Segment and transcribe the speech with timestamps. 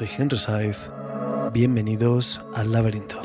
[0.00, 0.90] Soy Henry Saiz.
[1.52, 3.20] Bienvenidos al laberinto.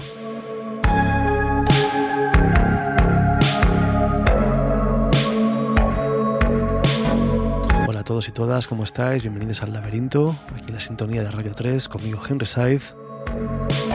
[7.88, 9.22] Hola a todos y todas, ¿cómo estáis?
[9.22, 12.94] Bienvenidos al laberinto, aquí en la sintonía de Radio 3, conmigo Henry Saiz.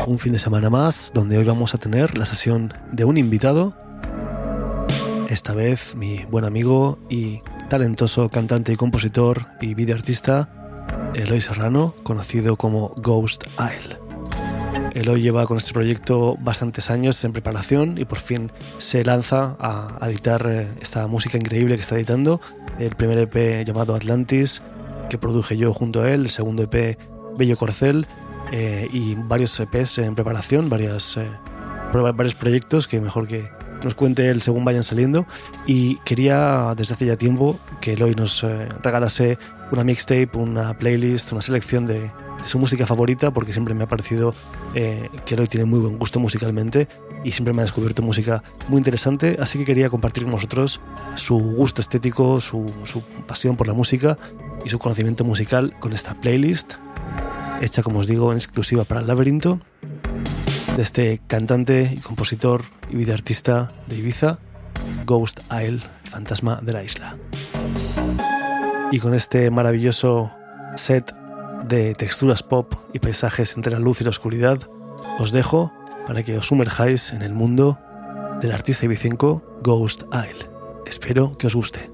[0.07, 3.77] Un fin de semana más, donde hoy vamos a tener la sesión de un invitado.
[5.29, 10.60] Esta vez mi buen amigo y talentoso cantante y compositor y videoartista
[11.21, 13.99] Eloy Serrano, conocido como Ghost Isle.
[14.95, 19.99] Eloy lleva con este proyecto bastantes años en preparación y por fin se lanza a,
[20.09, 22.41] editar eh, esta música increíble que está editando.
[22.79, 24.63] El primer EP llamado Atlantis,
[25.09, 26.99] que produje yo junto a él, el segundo EP
[27.37, 28.07] Bello Corcel
[28.51, 31.29] eh, y varios EPs en preparación, varias, eh,
[31.93, 33.49] varios proyectos que mejor que
[33.83, 35.27] nos cuente él según vayan saliendo.
[35.67, 38.45] Y quería desde hace ya tiempo que Eloy nos
[38.83, 39.39] regalase
[39.71, 42.11] una mixtape, una playlist, una selección de,
[42.43, 44.35] su música favorita, porque siempre me ha parecido
[44.75, 46.89] eh, que Eloy tiene muy buen gusto musicalmente
[47.25, 50.81] y siempre me ha descubierto música muy interesante, así que quería compartir con vosotros
[51.15, 54.19] su gusto estético, su, su pasión por la música
[54.65, 56.75] y su conocimiento musical con esta playlist,
[57.61, 59.61] hecha como os digo en exclusiva para el laberinto,
[60.77, 64.39] de este cantante y compositor y videoartista de Ibiza,
[65.05, 67.17] Ghost Isle, fantasma de la isla.
[68.91, 70.31] Y con este maravilloso
[70.77, 71.15] set
[71.67, 74.59] de texturas pop y paisajes entre la luz y la oscuridad,
[75.19, 75.73] os dejo
[76.07, 77.79] para que os sumerjáis en el mundo
[78.41, 80.49] del artista ibicenco Ghost Isle.
[80.87, 81.90] Espero que os guste.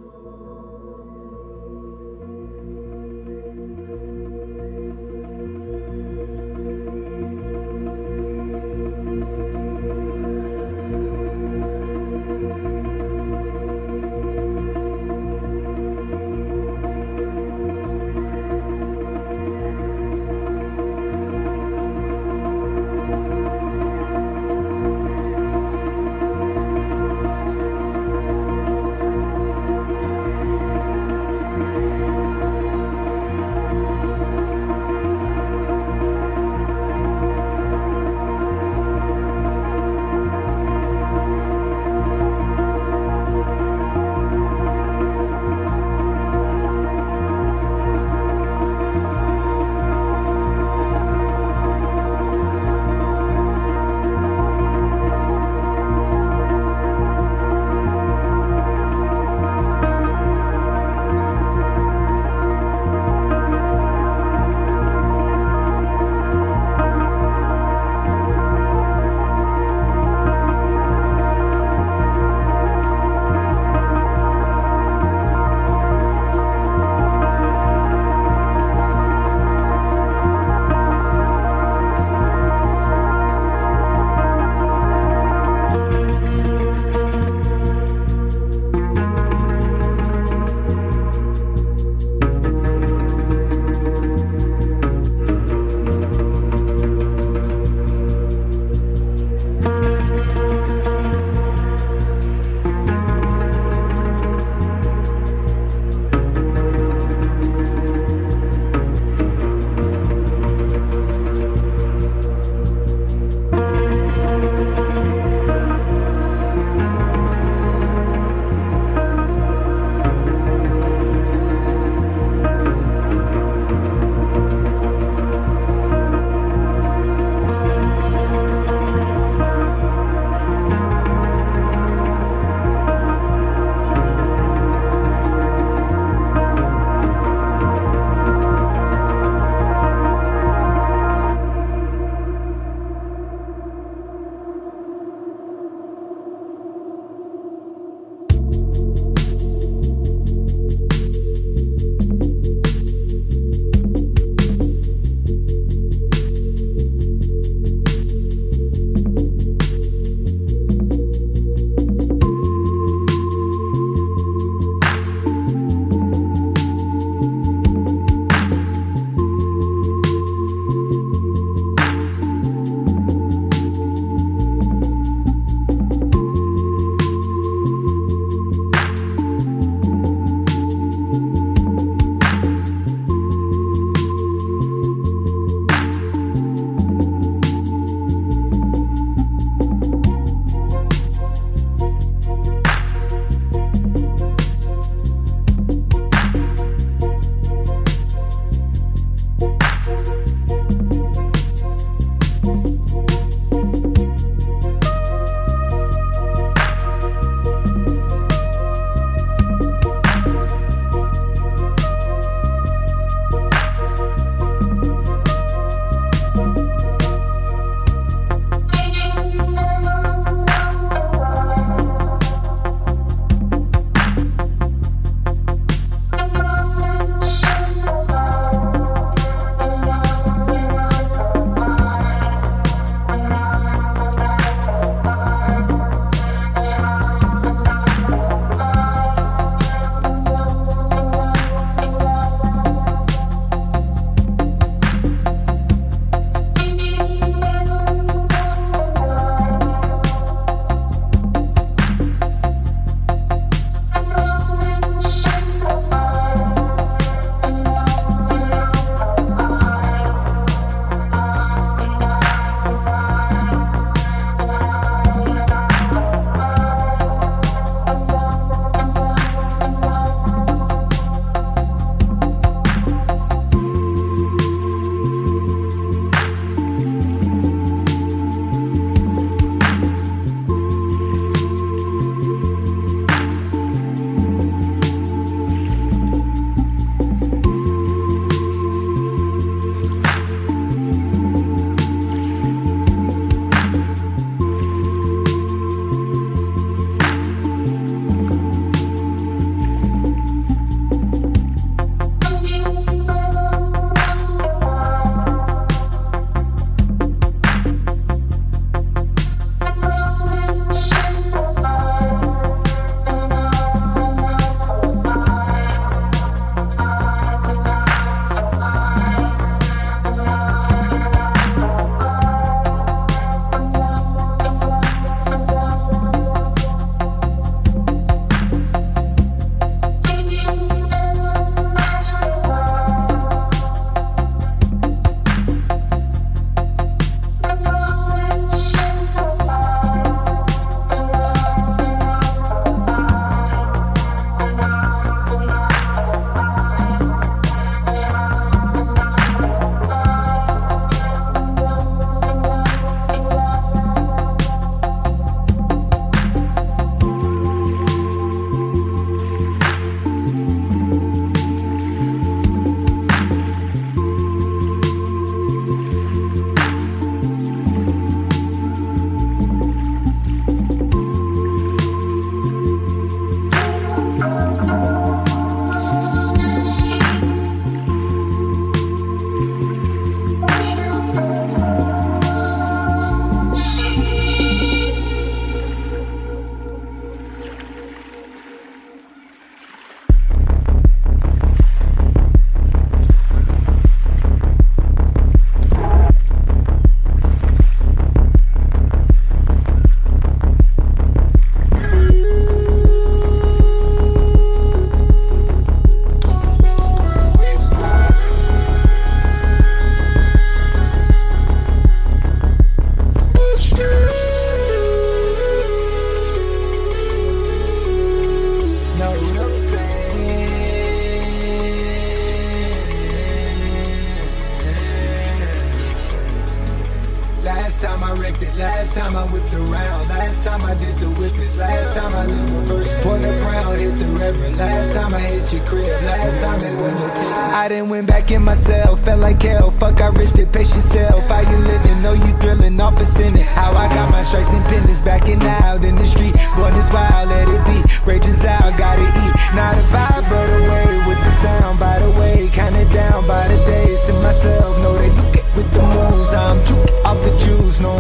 [428.16, 428.56] Directed.
[428.56, 430.08] Last time I whipped around.
[430.08, 431.56] Last time I did the whippets.
[431.56, 432.96] Last time I lived reverse.
[433.02, 434.56] Porter Brown hit the reverend.
[434.56, 435.87] Last time I hit your crib.
[436.02, 437.52] Last time it went no tickets.
[437.52, 439.04] I didn't went back in myself.
[439.04, 439.70] Felt like hell.
[439.70, 440.52] Fuck, I risked it.
[440.52, 441.25] Pace yourself.
[441.28, 442.02] How you living?
[442.02, 442.80] Know you thrilling.
[442.80, 443.46] Off a it.
[443.56, 446.35] How I got my stripes and pendants backing out in the street.
[446.56, 447.78] Born this wild, let it be.
[448.06, 449.32] Rages out, gotta eat.
[449.54, 451.78] Not a vibe, but away with the sound.
[451.78, 454.78] By the way, kinda down by the days to myself.
[454.78, 456.32] Know they look it with the moves.
[456.32, 457.80] I'm juke off the juice.
[457.80, 457.96] No,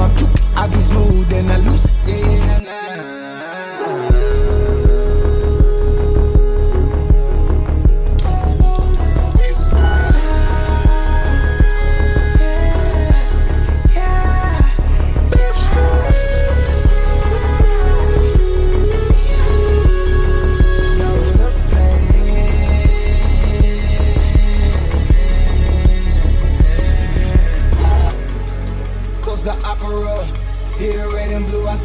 [0.56, 1.90] I be smooth and I lose it.
[2.06, 2.75] Yeah, nah, nah.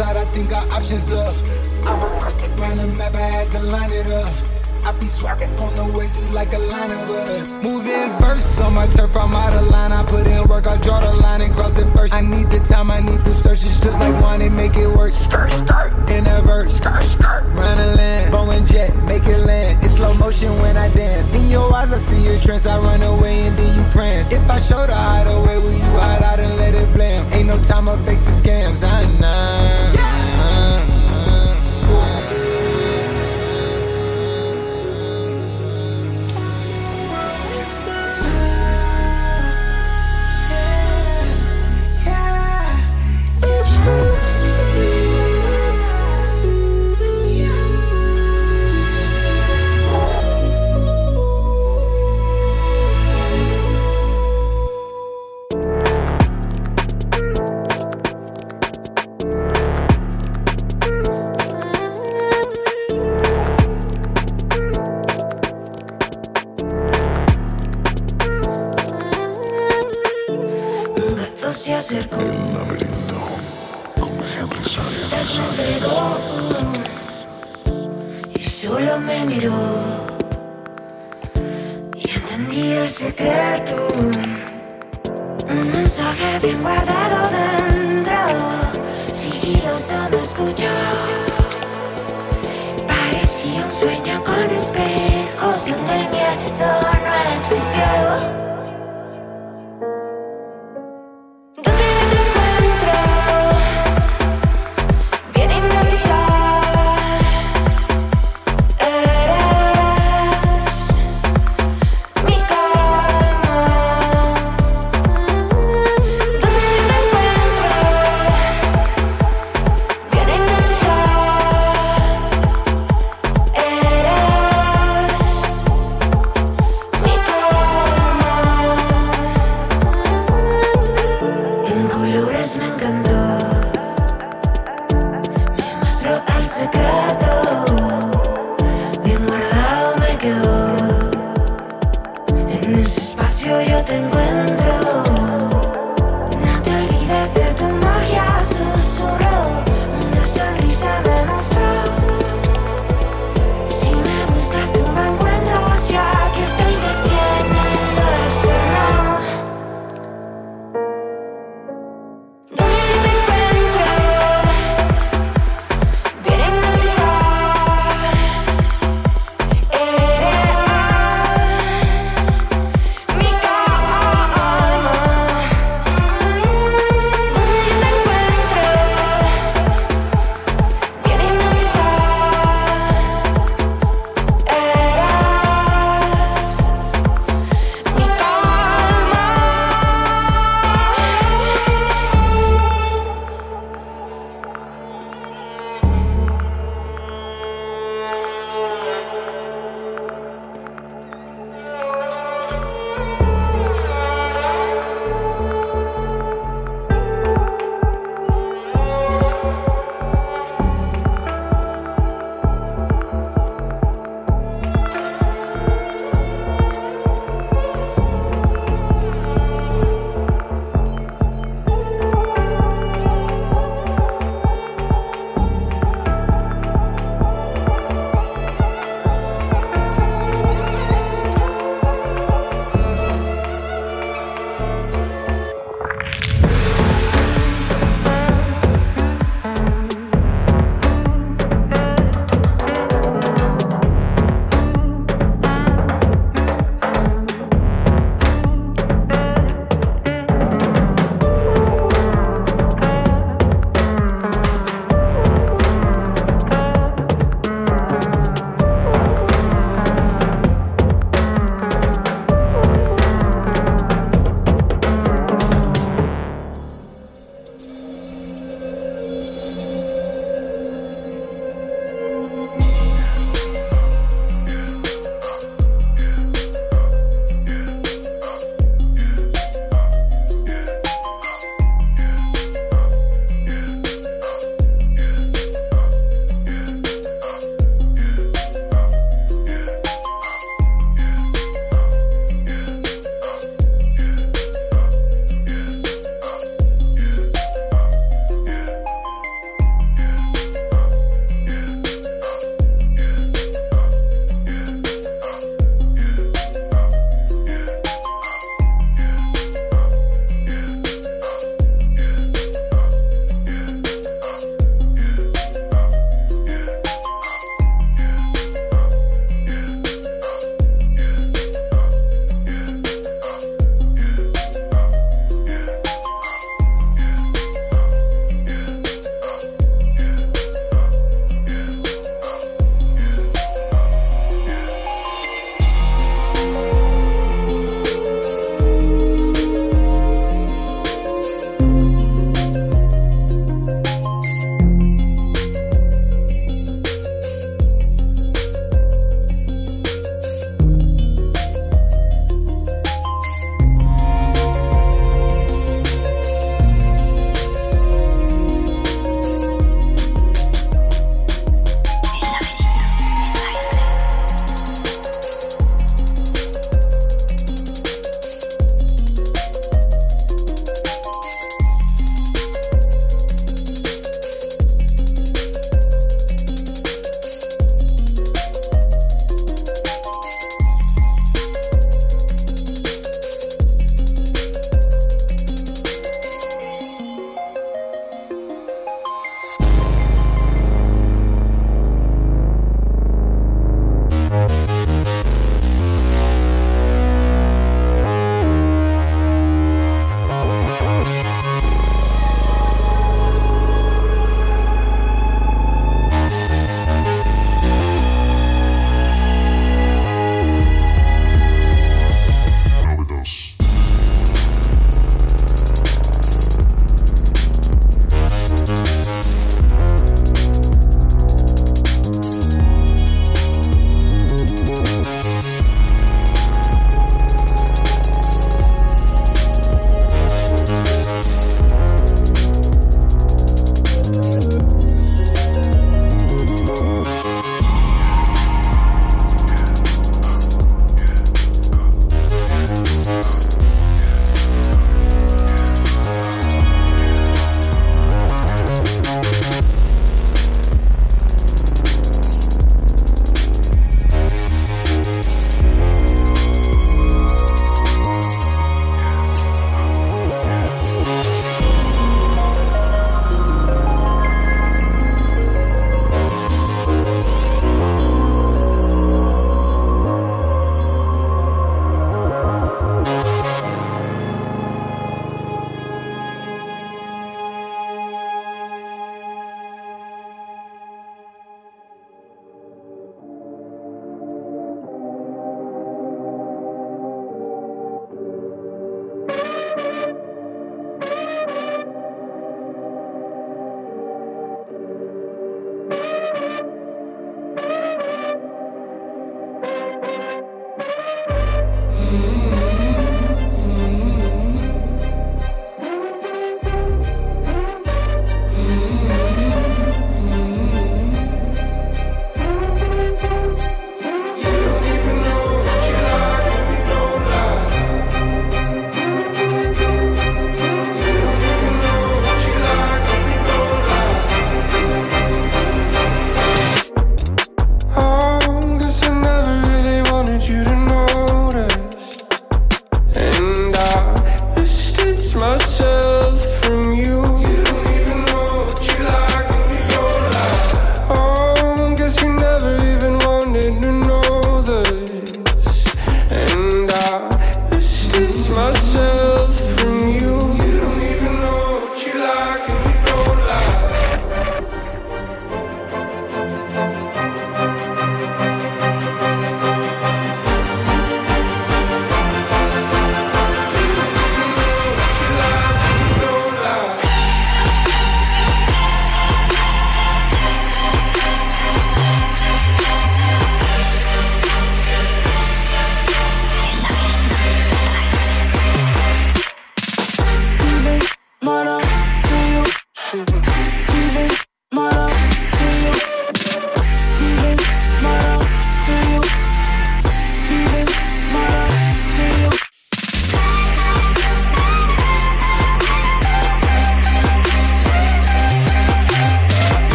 [0.00, 1.34] Outside, I think our options up.
[1.84, 4.55] I reversed it round the map, I had to line it up.
[4.86, 7.52] I be swerving on the waves, like a line of us.
[7.60, 9.90] Moving verse on my turf, I'm out of line.
[9.90, 12.14] I put in work, I draw the line and cross it first.
[12.14, 13.64] I need the time, I need the search.
[13.64, 15.10] It's just like and make it work.
[15.10, 17.42] Skirt, skirt, in a verse, skirt, skirt.
[17.58, 19.84] Round the land, Boeing jet, make it land.
[19.84, 21.34] It's slow motion when I dance.
[21.34, 22.64] In your eyes, I see your trance.
[22.64, 24.32] I run away and then you prance.
[24.32, 27.24] If I show the hideaway, will you hide out and let it blame?
[27.32, 28.84] Ain't no time, I face the scams.
[28.86, 29.86] I know.
[29.96, 30.25] give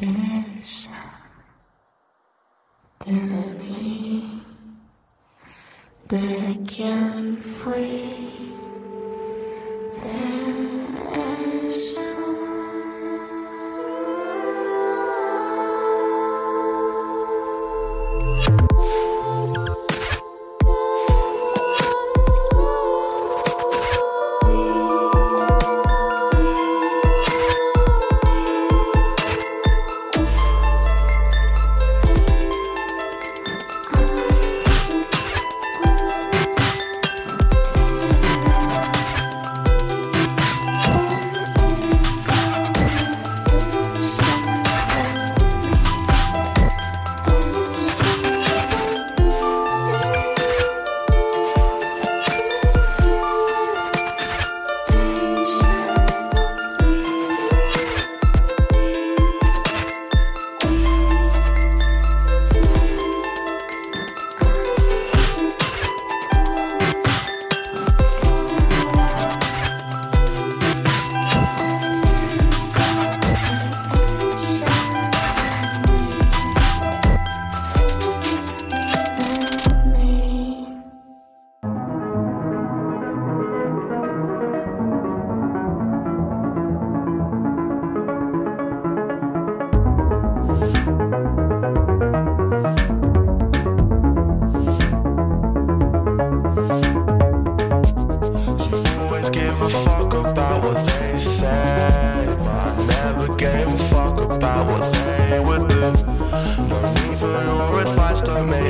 [0.00, 1.00] de ella,
[3.04, 4.42] de mí,
[6.08, 8.13] de quien fui.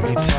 [0.05, 0.34] every time.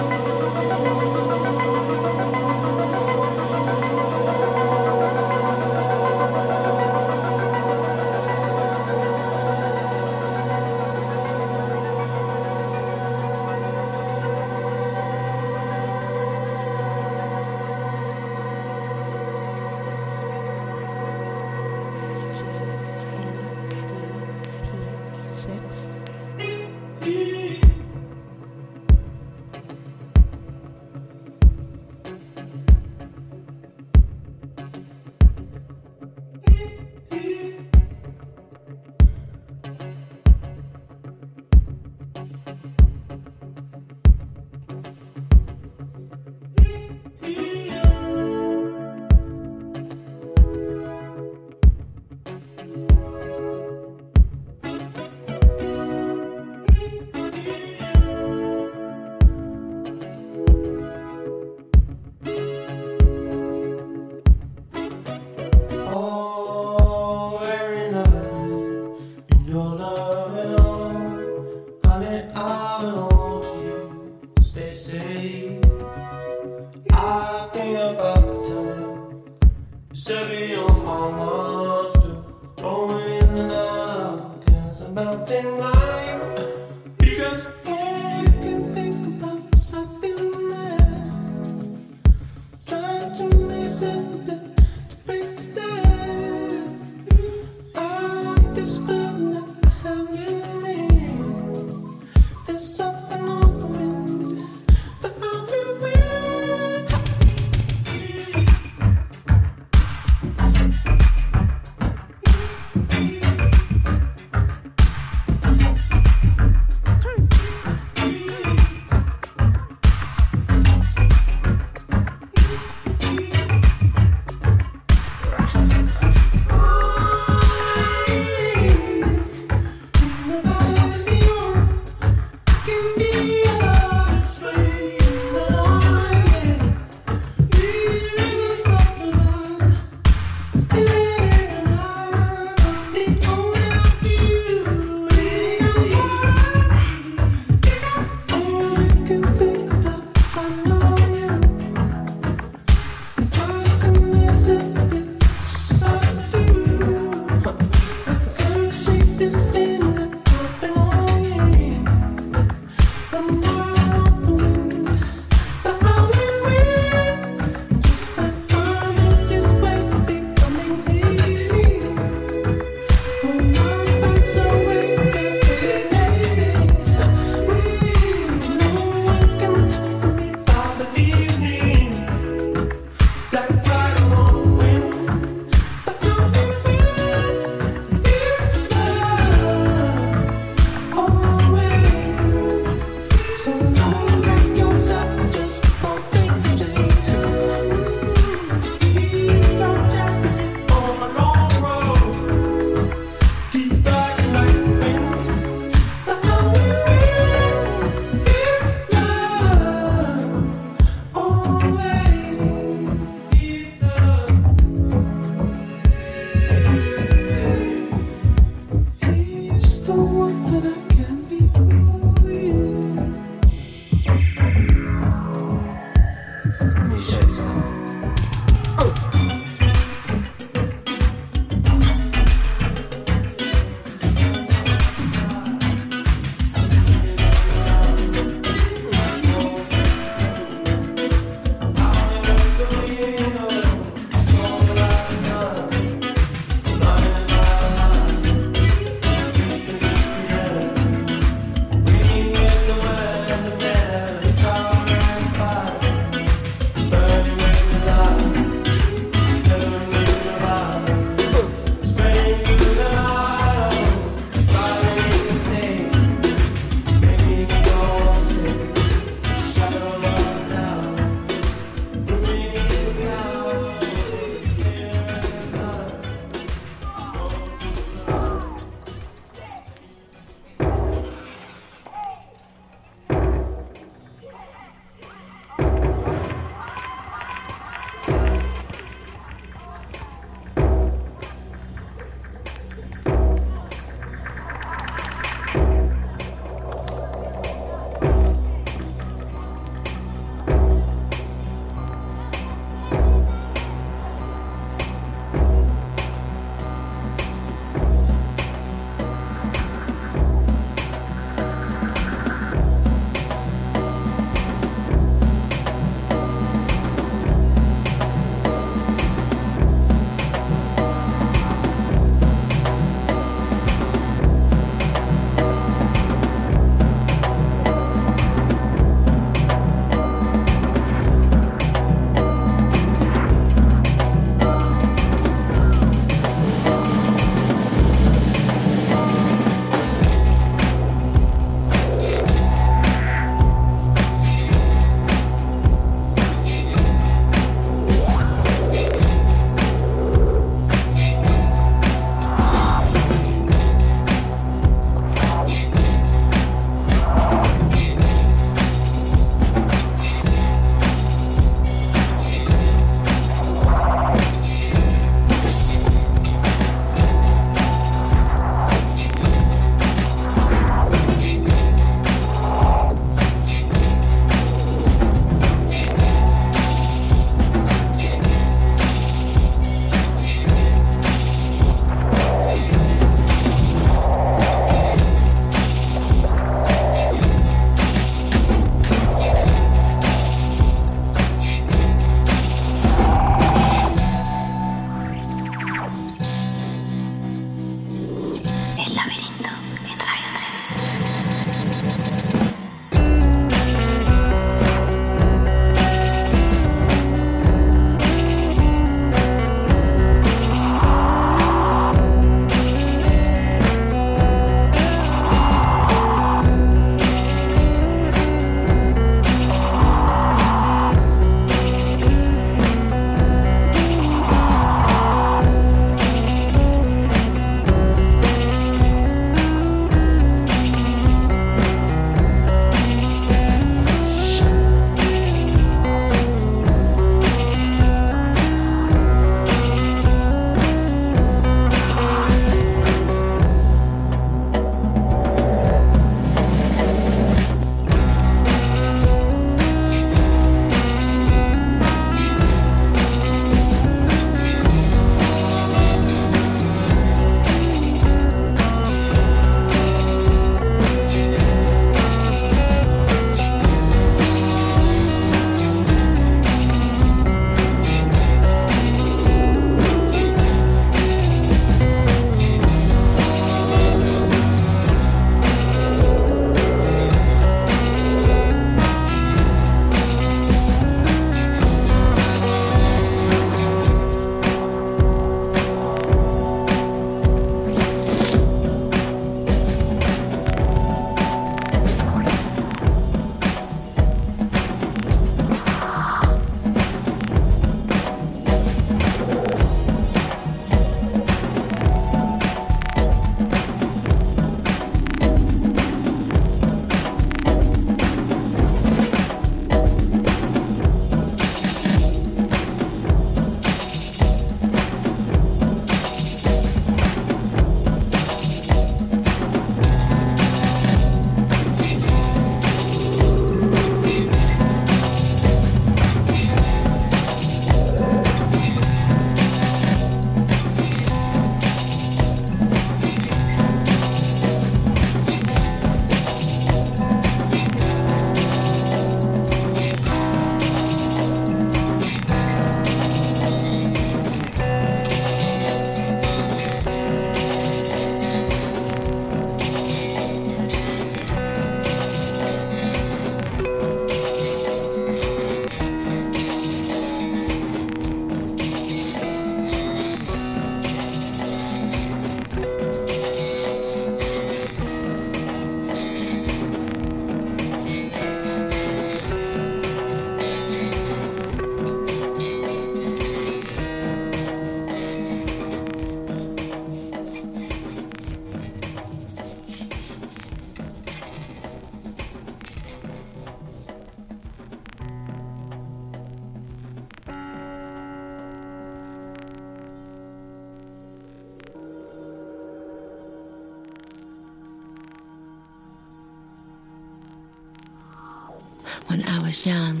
[599.46, 600.00] 我想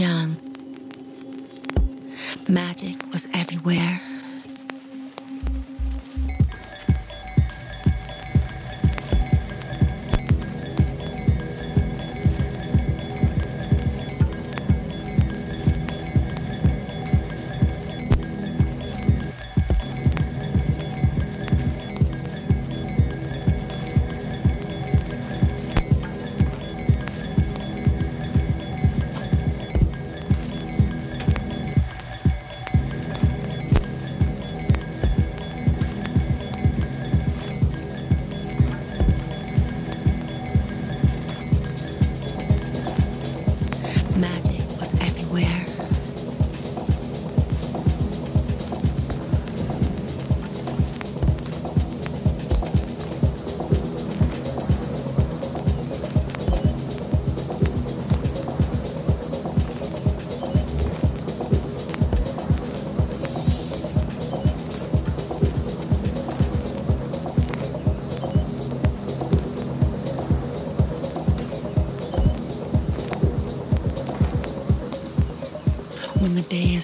[0.00, 0.36] young,
[2.48, 4.00] magic was everywhere.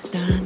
[0.05, 0.39] understand.